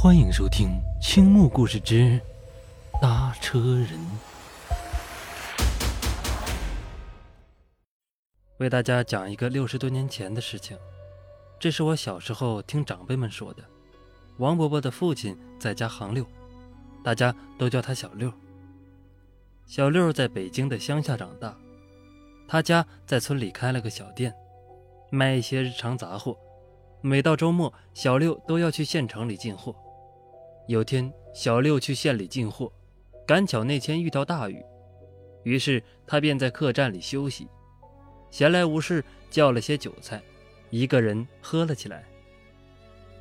[0.00, 0.68] 欢迎收听
[1.04, 2.20] 《青木故事之
[3.02, 3.98] 搭车人》。
[8.58, 10.78] 为大家讲一个六十多年前的事情，
[11.58, 13.64] 这是我小时候听长辈们说的。
[14.36, 16.24] 王伯伯的父亲在家行六，
[17.02, 18.32] 大家都叫他小六。
[19.66, 21.58] 小六在北京的乡下长大，
[22.46, 24.32] 他家在村里开了个小店，
[25.10, 26.38] 卖一些日常杂货。
[27.00, 29.74] 每到周末，小六都要去县城里进货。
[30.68, 32.70] 有天，小六去县里进货，
[33.26, 34.62] 赶巧那天遇到大雨，
[35.42, 37.48] 于是他便在客栈里休息，
[38.30, 40.20] 闲来无事叫了些酒菜，
[40.68, 42.04] 一个人喝了起来。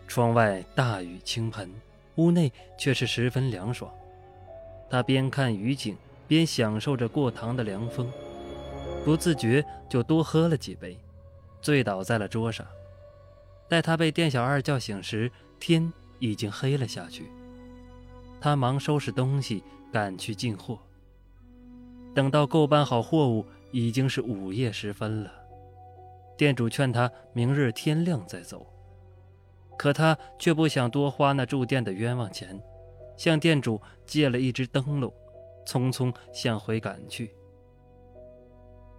[0.10, 1.74] 窗外大雨倾盆，
[2.16, 3.90] 屋内却是十分凉爽。
[4.90, 5.96] 他边看雨景，
[6.28, 8.12] 边享受着过堂的凉风，
[9.06, 10.98] 不自觉就多喝了几杯，
[11.62, 12.68] 醉倒在了桌上。
[13.70, 17.32] 待他被店小二叫醒时，天已经黑了下去。
[18.40, 20.80] 他忙收拾东西，赶去进货。
[22.14, 25.32] 等到购办好货物，已经是午夜时分了。
[26.38, 28.66] 店主劝他明日天亮再走，
[29.78, 32.62] 可他却不想多花那住店的冤枉钱，
[33.16, 35.12] 向店主借了一只灯笼，
[35.66, 37.32] 匆匆向回赶去。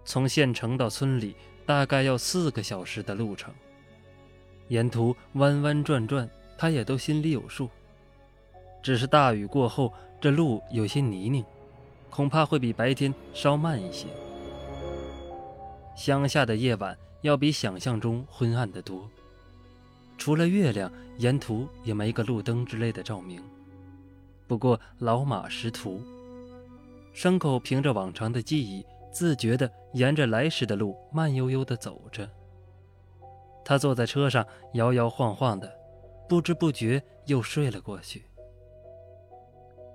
[0.04, 3.54] 从县城到村里，大概要四个小时的路程，
[4.68, 7.68] 沿途弯弯转转，他也都心里有数。
[8.88, 11.44] 只是大雨过后，这路有些泥泞，
[12.08, 14.06] 恐怕会比白天稍慢一些。
[15.94, 19.06] 乡下的夜晚要比想象中昏暗得多，
[20.16, 23.42] 除了月亮，沿途也没个路灯之类的照明。
[24.46, 26.00] 不过老马识途，
[27.14, 32.26] 牲口凭着往常的记忆，自觉地沿着来时的路慢悠悠地走着。
[33.66, 35.70] 他坐在车上摇摇晃晃的，
[36.26, 38.24] 不知不觉又睡了过去。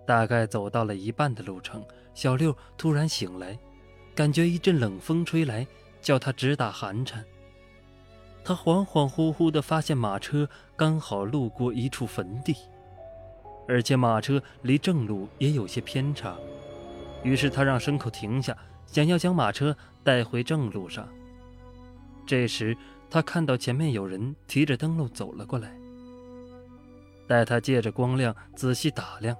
[0.05, 3.57] 大概走到了一半的路程，小六突然醒来，
[4.13, 5.65] 感觉一阵冷风吹来，
[6.01, 7.23] 叫他直打寒颤。
[8.43, 12.53] 他恍恍惚惚地发现马车刚好路过一处坟地，
[13.67, 16.35] 而且马车离正路也有些偏差。
[17.23, 21.07] 于是他让牲口停下，想要将马车带回正路上。
[22.27, 22.77] 这时
[23.09, 25.73] 他看到前面有人提着灯笼走了过来，
[27.25, 29.33] 待他借着光亮仔细打量。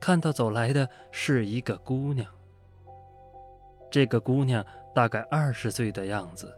[0.00, 2.26] 看到走来的是一个姑娘。
[3.90, 4.64] 这个姑娘
[4.94, 6.54] 大概二十岁的样子，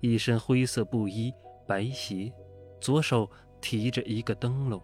[0.00, 1.32] 一身灰色布衣、
[1.66, 2.32] 白鞋，
[2.80, 3.28] 左手
[3.60, 4.80] 提着一个灯笼，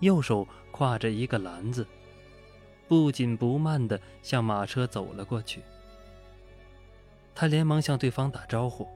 [0.00, 1.86] 右手挎着一个篮子，
[2.88, 5.62] 不紧不慢地向马车走了过去。
[7.34, 8.88] 他连忙向对方打招呼：“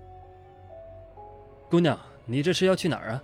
[1.70, 3.22] 姑娘，你这是要去哪儿啊？”“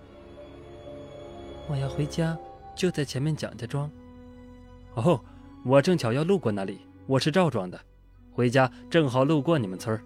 [1.67, 2.37] 我要回家，
[2.75, 3.91] 就在前面蒋家庄。”
[4.97, 5.23] 哦，
[5.63, 6.81] 我正巧要路过那里。
[7.05, 7.79] 我是赵庄的，
[8.31, 10.03] 回家正好路过你们村儿。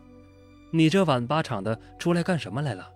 [0.69, 2.91] 你这晚八场的出来干什么来了？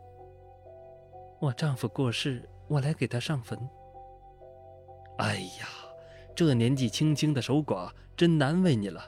[1.39, 3.57] 我丈夫过世，我来给他上坟。
[5.19, 5.67] 哎呀，
[6.35, 9.01] 这年纪轻轻的守寡，真难为你了。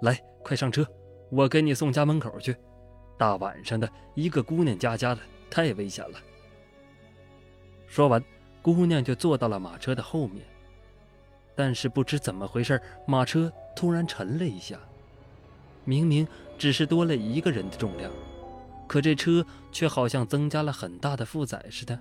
[0.00, 0.86] 来，快上车，
[1.30, 2.56] 我给你送家门口去。
[3.18, 5.20] 大晚上的，一个姑娘家家的，
[5.50, 6.18] 太危险了。
[7.86, 8.24] 说完，
[8.62, 10.42] 姑娘就坐到了马车的后面。
[11.54, 14.78] 但是不知怎么回事，马车突然沉了一下。
[15.84, 16.26] 明明
[16.56, 18.10] 只是多了一个人的重量，
[18.86, 21.98] 可这车却好像增加了很大的负载似的，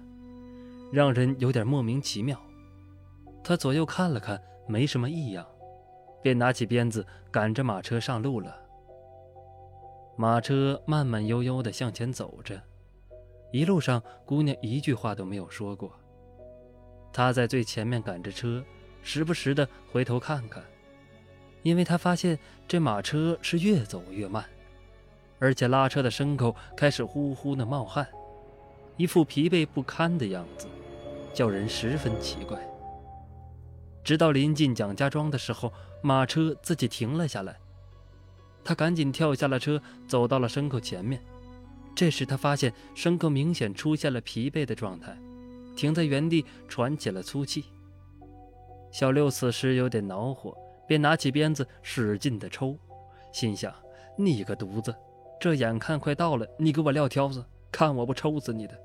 [0.92, 2.40] 让人有点莫名其妙。
[3.44, 5.46] 他左右看了看，没什么异样，
[6.22, 8.56] 便拿起鞭子赶着马车上路了。
[10.16, 12.62] 马车慢慢悠悠地向前走着，
[13.52, 15.92] 一路上姑娘一句话都没有说过。
[17.12, 18.64] 他在最前面赶着车。
[19.04, 20.64] 时不时的回头看看，
[21.64, 24.46] 因为他发现这马车是越走越慢，
[25.40, 28.08] 而且拉车的牲口开始呼呼的冒汗，
[28.98, 30.68] 一副疲惫不堪的样子，
[31.34, 32.60] 叫人十分奇怪。
[34.04, 35.72] 直到临近蒋家庄的时候，
[36.02, 37.58] 马车自己停了下来，
[38.64, 41.22] 他赶紧跳下了车，走到了牲口前面。
[41.94, 45.16] 这时他发现牲口明显出现了疲惫的状态，
[45.76, 47.66] 停在原地喘起了粗气。
[48.92, 50.56] 小六此时有点恼火，
[50.86, 52.78] 便拿起鞭子使劲的抽，
[53.32, 53.74] 心想
[54.18, 54.94] ：“你个犊子，
[55.40, 58.78] 这眼看快到了，你给我撂挑子，看我不抽死你的！”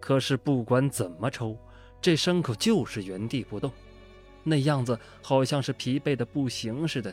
[0.00, 1.58] 可是不管怎么抽，
[2.00, 3.72] 这牲口就是原地不动，
[4.44, 7.12] 那样子好像是疲惫的不行似的。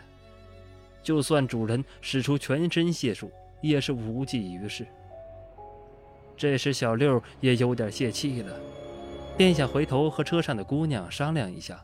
[1.02, 4.86] 就算主人使出全身解数，也是无济于事。
[6.38, 8.60] 这时小六也有点泄气了。
[9.38, 11.84] 便想回头和车上的姑娘商量一下，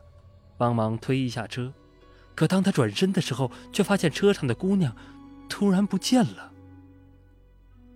[0.56, 1.72] 帮忙推一下车。
[2.34, 4.94] 可当他转身的时候，却发现车上的姑娘
[5.48, 6.52] 突然不见了。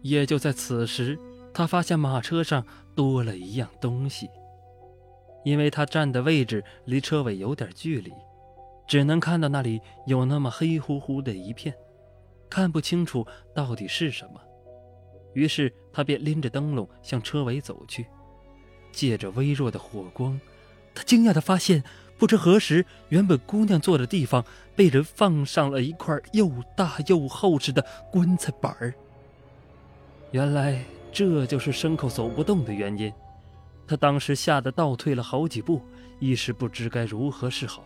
[0.00, 1.18] 也就在此时，
[1.54, 2.66] 他发现马车上
[2.96, 4.28] 多了一样东西。
[5.44, 8.12] 因为他站的位置离车尾有点距离，
[8.86, 11.74] 只能看到那里有那么黑乎乎的一片，
[12.48, 14.40] 看不清楚到底是什么。
[15.34, 18.06] 于是他便拎着灯笼向车尾走去，
[18.92, 20.40] 借着微弱的火光，
[20.94, 21.82] 他惊讶地发现，
[22.18, 24.44] 不知何时，原本姑娘坐的地方
[24.76, 28.94] 被人放上了一块又大又厚实的棺材板儿。
[30.30, 33.12] 原来这就是牲口走不动的原因。
[33.86, 35.82] 他当时吓得倒退了好几步，
[36.20, 37.84] 一时不知该如何是好。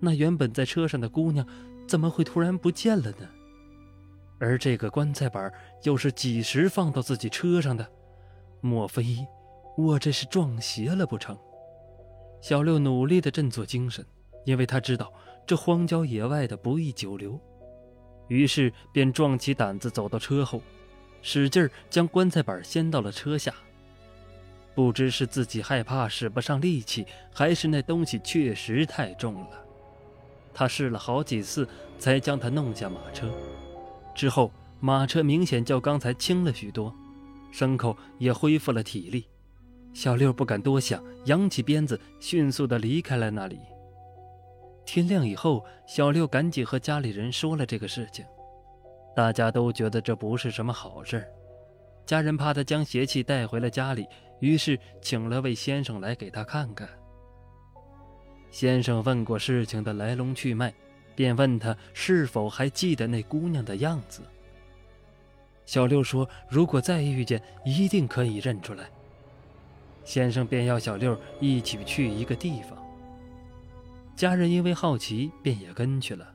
[0.00, 1.46] 那原本在车上的姑娘，
[1.86, 3.28] 怎么会突然不见了呢？
[4.38, 5.52] 而这个棺材板
[5.82, 7.86] 又是几时放到自己车上的？
[8.60, 9.04] 莫非
[9.76, 11.36] 我这是撞邪了不成？
[12.40, 14.04] 小六努力的振作精神，
[14.44, 15.12] 因为他知道
[15.46, 17.40] 这荒郊野外的不宜久留，
[18.28, 20.62] 于是便壮起胆子走到车后，
[21.22, 23.52] 使劲将棺材板掀到了车下。
[24.76, 29.64] 不知是自己害怕使不上力气，还是那东西确实太重了。
[30.52, 31.68] 他试了好几次，
[31.98, 33.28] 才将它弄下马车。
[34.14, 36.94] 之后，马车明显较刚才轻了许多，
[37.52, 39.26] 牲口也恢复了体力。
[39.94, 43.60] 小六不敢多想，扬起鞭子，迅速地离开了那里。
[44.84, 48.26] 天亮以后，小六赶紧和家里人说了这个事情，
[49.14, 51.24] 大家都觉得这不是什么好事
[52.04, 54.06] 家人怕他将邪气带回了家里。
[54.40, 56.86] 于是请了位先生来给他看看。
[58.50, 60.74] 先生问过事情的来龙去脉，
[61.14, 64.22] 便问他是否还记得那姑娘的样子。
[65.64, 68.86] 小六说：“如果再遇见，一定可以认出来。”
[70.04, 72.78] 先生便要小六一起去一个地方。
[74.14, 76.34] 家人因为好奇，便也跟去了。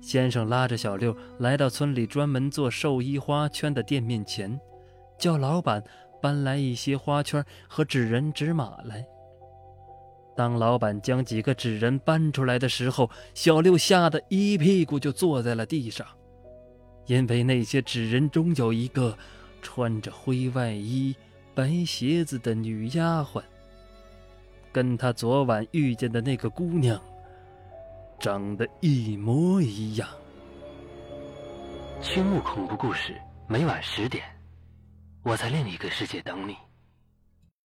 [0.00, 4.58] 先生拉着小六来到村里专门做寿衣花圈的店面前，
[5.18, 5.82] 叫老板。
[6.22, 9.04] 搬来一些花圈和纸人纸马来。
[10.36, 16.06] 当老板将几个纸人搬出来的时候，小六吓得一屁股就坐在了地上，
[17.06, 19.18] 因为那些纸人中有一个
[19.60, 21.12] 穿着灰外衣、
[21.54, 23.42] 白鞋子的女丫鬟，
[24.72, 26.98] 跟他昨晚遇见的那个姑娘
[28.18, 30.08] 长得一模一样。
[32.00, 33.14] 青木恐怖故事
[33.46, 34.24] 每晚十点。
[35.22, 36.56] 我在另一个世界等你。